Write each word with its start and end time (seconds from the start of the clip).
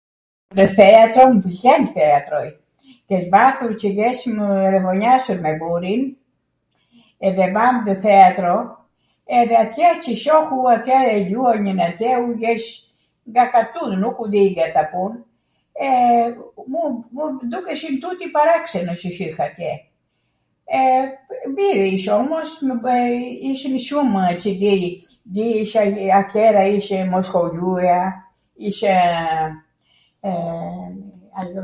nw 0.55 0.67
theatro, 0.77 1.25
vjen 1.59 1.83
theatroi, 1.95 2.49
kesh 3.07 3.29
vatur 3.33 3.71
qw 3.79 3.87
jeshmw 4.01 4.47
revonjasur 4.75 5.39
me 5.43 5.51
burin 5.61 6.03
edhe 7.29 7.47
vam 7.55 7.75
nw 7.85 7.95
theatro 8.03 8.55
edhe 9.41 9.55
atje 9.63 9.89
qw 10.05 10.13
shoh 10.23 10.49
u 10.57 10.67
atw, 10.73 10.97
ljuanin 11.29 11.79
atje, 11.87 12.11
u 12.19 12.29
jesh 12.43 12.67
nga 13.31 13.43
katuni, 13.53 13.95
nuku 14.01 14.23
di 14.33 14.41
ng' 14.49 14.65
ata 14.67 14.83
pun 14.91 15.13
e 15.71 15.91
mw 17.19 17.27
dukeshin 17.53 17.95
tuti 18.03 18.25
parakseno 18.35 18.91
qw 19.01 19.07
shih 19.19 19.37
atje, 19.47 19.71
e, 20.67 20.83
mir 21.55 21.77
ish 21.95 22.09
omos, 22.17 22.51
ishin 23.53 23.75
shumw 23.87 24.19
qw 24.41 24.51
dij, 24.61 25.73
atjera 26.19 26.63
ishte 26.77 26.97
Mosholjuja, 27.11 27.99
ishw... 28.67 28.95
ajo... 31.39 31.59